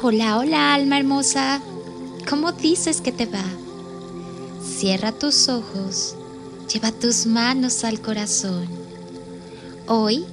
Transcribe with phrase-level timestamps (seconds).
[0.00, 1.60] Hola, hola alma hermosa.
[2.30, 3.44] ¿Cómo dices que te va?
[4.64, 6.14] Cierra tus ojos,
[6.72, 8.68] lleva tus manos al corazón.
[9.88, 10.24] Hoy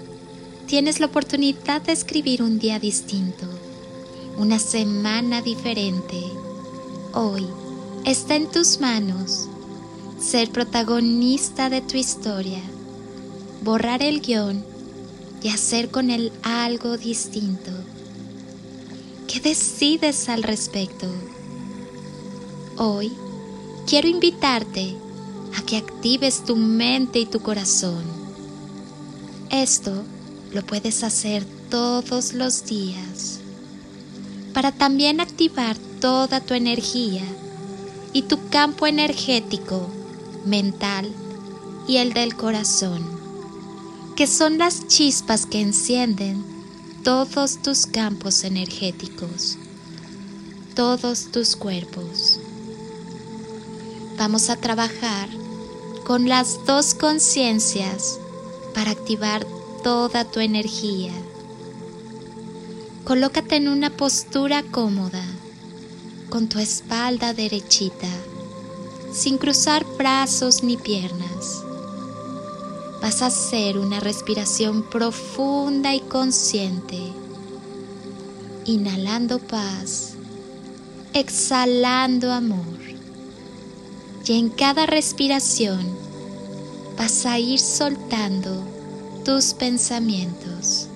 [0.68, 3.48] tienes la oportunidad de escribir un día distinto,
[4.38, 6.22] una semana diferente.
[7.16, 7.48] Hoy
[8.06, 9.48] está en tus manos
[10.20, 12.62] ser protagonista de tu historia,
[13.64, 14.64] borrar el guion
[15.42, 17.72] y hacer con él algo distinto.
[19.36, 21.08] ¿Qué decides al respecto?
[22.78, 23.12] Hoy
[23.86, 24.96] quiero invitarte
[25.58, 28.02] a que actives tu mente y tu corazón.
[29.50, 30.06] Esto
[30.54, 33.42] lo puedes hacer todos los días
[34.54, 37.24] para también activar toda tu energía
[38.14, 39.90] y tu campo energético,
[40.46, 41.12] mental
[41.90, 43.06] y el del corazón,
[44.16, 46.55] que son las chispas que encienden
[47.06, 49.60] todos tus campos energéticos,
[50.74, 52.40] todos tus cuerpos.
[54.18, 55.30] Vamos a trabajar
[56.04, 58.20] con las dos conciencias
[58.74, 59.46] para activar
[59.84, 61.14] toda tu energía.
[63.04, 65.24] Colócate en una postura cómoda,
[66.32, 68.10] con tu espalda derechita,
[69.14, 71.65] sin cruzar brazos ni piernas.
[73.06, 76.98] Vas a hacer una respiración profunda y consciente,
[78.66, 80.16] inhalando paz,
[81.14, 82.80] exhalando amor
[84.26, 85.86] y en cada respiración
[86.98, 88.64] vas a ir soltando
[89.24, 90.88] tus pensamientos,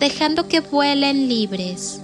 [0.00, 2.00] dejando que vuelen libres.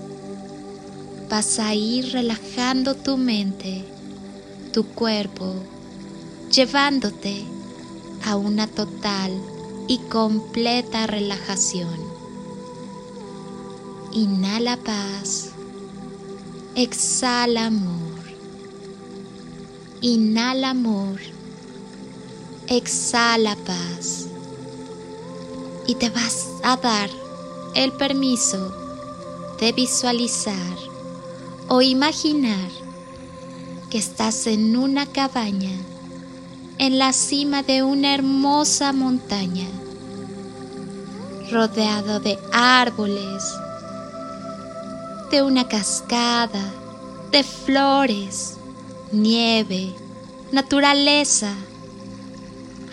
[1.30, 3.86] Vas a ir relajando tu mente,
[4.70, 5.54] tu cuerpo,
[6.50, 7.51] llevándote
[8.24, 9.32] a una total
[9.88, 11.96] y completa relajación.
[14.12, 15.50] Inhala paz,
[16.74, 18.12] exhala amor.
[20.00, 21.20] Inhala amor.
[22.66, 24.26] Exhala paz.
[25.86, 27.10] Y te vas a dar
[27.74, 28.72] el permiso
[29.60, 30.76] de visualizar
[31.68, 32.70] o imaginar
[33.90, 35.70] que estás en una cabaña
[36.82, 39.68] en la cima de una hermosa montaña,
[41.52, 43.44] rodeado de árboles,
[45.30, 46.72] de una cascada,
[47.30, 48.54] de flores,
[49.12, 49.94] nieve,
[50.50, 51.54] naturaleza,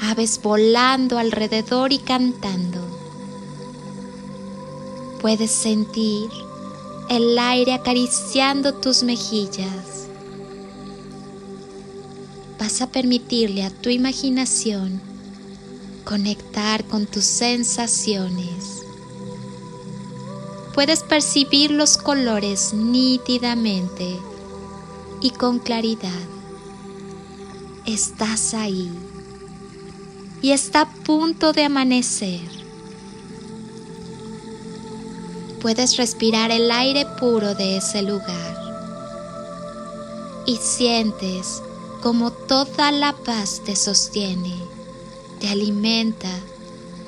[0.02, 2.82] aves volando alrededor y cantando.
[5.20, 6.30] Puedes sentir
[7.10, 10.09] el aire acariciando tus mejillas.
[12.60, 15.02] Vas a permitirle a tu imaginación
[16.04, 18.82] conectar con tus sensaciones.
[20.74, 24.20] Puedes percibir los colores nítidamente
[25.22, 26.28] y con claridad.
[27.86, 28.92] Estás ahí
[30.42, 32.42] y está a punto de amanecer.
[35.62, 38.58] Puedes respirar el aire puro de ese lugar
[40.46, 41.62] y sientes
[42.02, 44.56] como toda la paz te sostiene,
[45.40, 46.32] te alimenta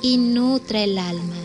[0.01, 1.35] y nutre el alma.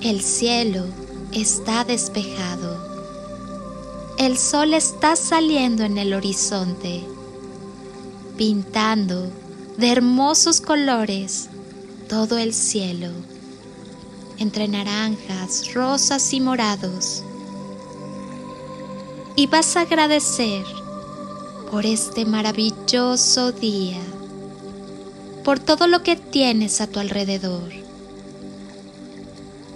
[0.00, 0.84] El cielo
[1.32, 2.90] está despejado
[4.20, 7.02] el sol está saliendo en el horizonte,
[8.36, 9.30] pintando
[9.78, 11.48] de hermosos colores
[12.06, 13.08] todo el cielo,
[14.36, 17.22] entre naranjas, rosas y morados.
[19.36, 20.66] Y vas a agradecer
[21.70, 24.00] por este maravilloso día,
[25.44, 27.70] por todo lo que tienes a tu alrededor.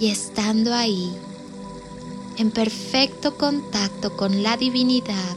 [0.01, 1.15] Y estando ahí,
[2.37, 5.37] en perfecto contacto con la divinidad,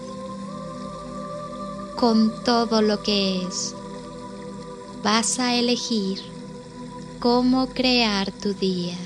[1.95, 3.75] con todo lo que es,
[5.03, 6.21] vas a elegir
[7.19, 8.97] cómo crear tu día.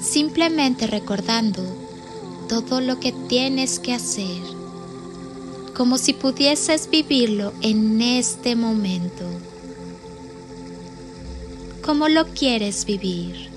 [0.00, 1.81] Simplemente recordando
[2.60, 4.42] todo lo que tienes que hacer,
[5.74, 9.24] como si pudieses vivirlo en este momento.
[11.82, 13.52] ¿Cómo lo quieres vivir?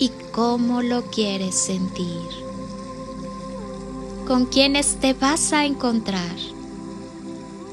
[0.00, 2.26] y cómo lo quieres sentir.
[4.26, 6.36] ¿Con quiénes te vas a encontrar?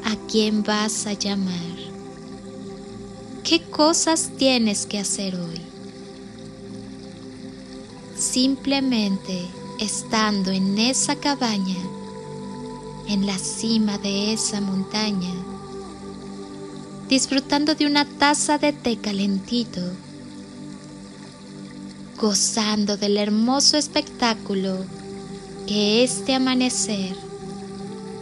[0.04, 1.78] ¿A quién vas a llamar?
[3.46, 5.62] ¿Qué cosas tienes que hacer hoy?
[8.18, 9.46] Simplemente
[9.80, 11.78] estando en esa cabaña,
[13.08, 15.34] en la cima de esa montaña,
[17.10, 19.82] disfrutando de una taza de té calentito
[22.18, 24.84] gozando del hermoso espectáculo
[25.68, 27.16] que este amanecer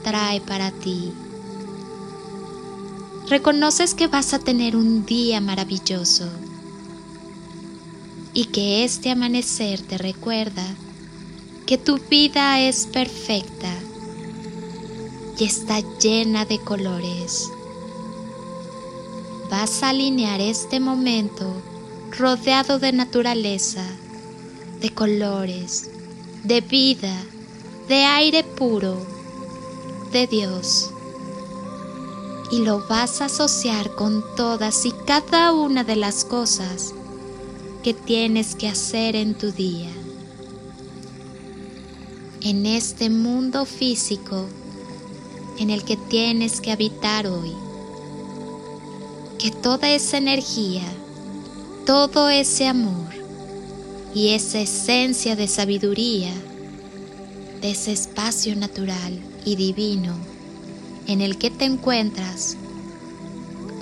[0.03, 1.13] trae para ti.
[3.29, 6.29] Reconoces que vas a tener un día maravilloso
[8.33, 10.65] y que este amanecer te recuerda
[11.65, 13.73] que tu vida es perfecta
[15.37, 17.49] y está llena de colores.
[19.49, 21.51] Vas a alinear este momento
[22.11, 23.83] rodeado de naturaleza,
[24.79, 25.89] de colores,
[26.43, 27.23] de vida,
[27.87, 28.97] de aire puro,
[30.11, 30.91] de Dios.
[32.51, 36.93] Y lo vas a asociar con todas y cada una de las cosas
[37.83, 39.89] que tienes que hacer en tu día.
[42.45, 44.45] En este mundo físico
[45.57, 47.51] en el que tienes que habitar hoy.
[49.39, 50.83] Que toda esa energía,
[51.87, 53.09] todo ese amor
[54.13, 56.31] y esa esencia de sabiduría
[57.61, 60.13] de ese espacio natural y divino
[61.07, 62.57] en el que te encuentras,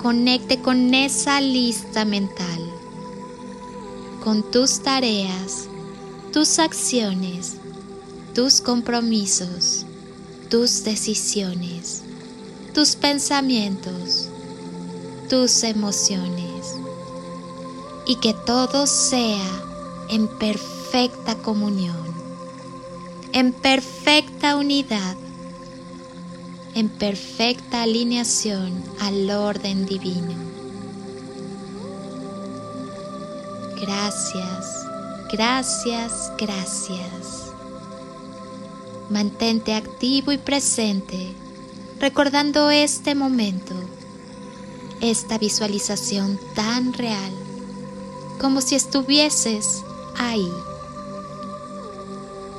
[0.02, 2.62] conecte con esa lista mental
[4.24, 5.68] con tus tareas,
[6.32, 7.58] tus acciones,
[8.34, 9.86] tus compromisos,
[10.50, 12.02] tus decisiones,
[12.74, 14.28] tus pensamientos,
[15.30, 16.76] tus emociones
[18.08, 19.50] y que todo sea
[20.10, 21.96] en perfecta comunión,
[23.34, 25.16] en perfecta unidad,
[26.74, 30.34] en perfecta alineación al orden divino.
[33.80, 34.88] Gracias,
[35.32, 37.43] gracias, gracias.
[39.14, 41.36] Mantente activo y presente,
[42.00, 43.76] recordando este momento,
[45.02, 47.32] esta visualización tan real,
[48.42, 49.84] como si estuvieses
[50.18, 50.52] ahí.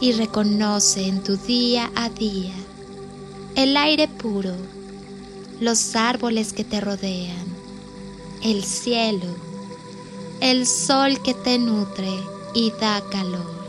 [0.01, 2.55] Y reconoce en tu día a día
[3.57, 4.55] el aire puro,
[5.59, 7.47] los árboles que te rodean,
[8.45, 9.35] el cielo,
[10.41, 12.13] el sol que te nutre
[12.55, 13.64] y da calor,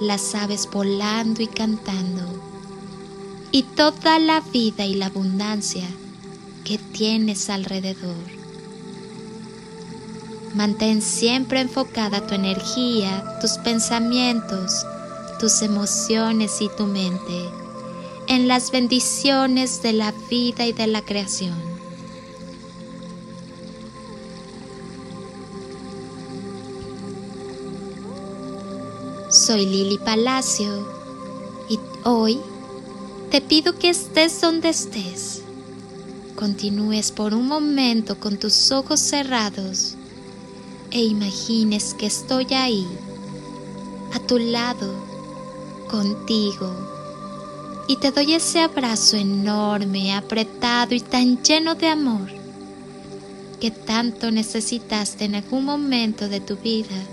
[0.00, 2.22] las aves volando y cantando,
[3.52, 5.86] y toda la vida y la abundancia
[6.64, 8.16] que tienes alrededor.
[10.54, 14.84] Mantén siempre enfocada tu energía, tus pensamientos,
[15.38, 17.60] tus emociones y tu mente
[18.30, 21.69] en las bendiciones de la vida y de la creación.
[29.46, 30.86] Soy Lili Palacio
[31.66, 32.38] y hoy
[33.30, 35.40] te pido que estés donde estés.
[36.36, 39.94] Continúes por un momento con tus ojos cerrados
[40.90, 42.86] e imagines que estoy ahí,
[44.12, 44.92] a tu lado,
[45.88, 46.70] contigo,
[47.88, 52.28] y te doy ese abrazo enorme, apretado y tan lleno de amor
[53.58, 57.06] que tanto necesitaste en algún momento de tu vida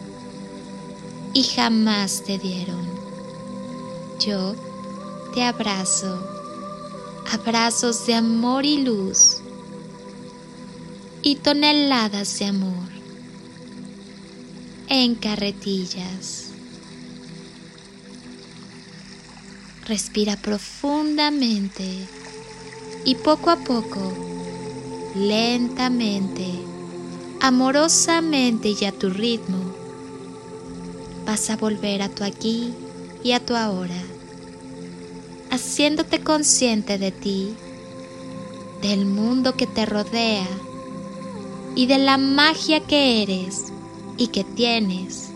[1.38, 2.84] y jamás te dieron.
[4.20, 4.56] Yo
[5.36, 6.20] te abrazo,
[7.32, 9.38] abrazos de amor y luz
[11.22, 12.90] y toneladas de amor
[14.88, 16.46] en carretillas.
[19.86, 22.08] Respira profundamente
[23.06, 24.12] y poco a poco,
[25.14, 26.48] lentamente,
[27.42, 29.77] amorosamente y a tu ritmo,
[31.28, 32.74] vas a volver a tu aquí
[33.22, 34.02] y a tu ahora,
[35.52, 37.54] haciéndote consciente de ti,
[38.82, 40.48] del mundo que te rodea
[41.76, 43.66] y de la magia que eres
[44.16, 45.28] y que tienes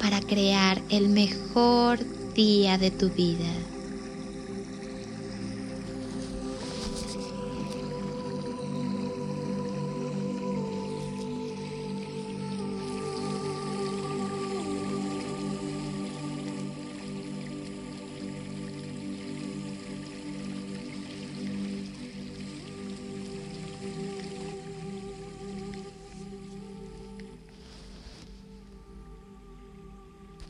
[0.00, 2.00] para crear el mejor
[2.34, 3.52] día de tu vida.